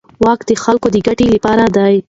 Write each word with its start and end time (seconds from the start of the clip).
واک 0.25 0.41
د 0.49 0.51
خلکو 0.63 0.87
د 0.91 0.95
ګټو 1.07 1.25
لپاره 1.35 1.65
دی. 1.75 1.95